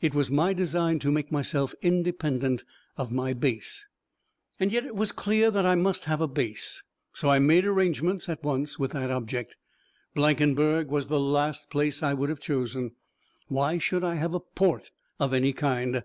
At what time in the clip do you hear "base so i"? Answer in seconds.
6.26-7.38